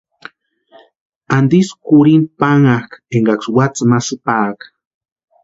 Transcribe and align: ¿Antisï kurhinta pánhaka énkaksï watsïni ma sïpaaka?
¿Antisï 1.37 1.73
kurhinta 1.87 2.33
pánhaka 2.39 2.95
énkaksï 3.15 3.49
watsïni 3.55 3.89
ma 3.89 3.99
sïpaaka? 4.07 4.65